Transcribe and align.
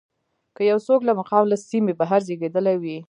که 0.55 0.61
یو 0.71 0.79
څوک 0.87 0.99
له 1.07 1.13
مقام 1.19 1.43
له 1.51 1.57
سیمې 1.69 1.93
بهر 1.99 2.19
زېږېدلی 2.27 2.75
وي. 2.81 2.97